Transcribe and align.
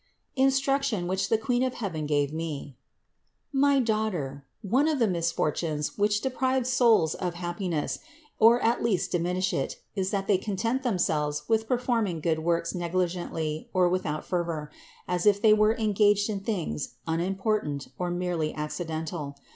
INSTRUCTION 0.35 1.05
WHICH 1.05 1.29
THE 1.29 1.37
QUEEN 1.37 1.61
OF 1.61 1.75
HEAVEN 1.75 2.07
GAVE 2.07 2.33
ME. 2.33 2.75
594. 3.51 3.61
My 3.61 3.79
daughter, 3.79 4.45
one 4.63 4.87
of 4.87 4.97
the 4.97 5.05
misfortunes, 5.07 5.95
which 5.95 6.21
de 6.21 6.31
prive 6.31 6.65
souls 6.65 7.13
of 7.13 7.35
happiness, 7.35 7.99
or 8.39 8.59
at 8.63 8.81
least 8.81 9.11
diminish 9.11 9.53
it, 9.53 9.75
is 9.95 10.09
that 10.09 10.25
they 10.25 10.39
content 10.39 10.81
themselves 10.81 11.43
with 11.47 11.67
performing 11.67 12.19
good 12.19 12.39
works 12.39 12.73
negligently 12.73 13.69
or 13.75 13.87
without 13.87 14.25
fervor, 14.25 14.71
as 15.07 15.27
if 15.27 15.39
they 15.39 15.53
were 15.53 15.77
engaged 15.77 16.31
in 16.31 16.39
things 16.39 16.95
unimportant 17.05 17.89
or 17.99 18.09
merely 18.09 18.55
accidental. 18.55 19.35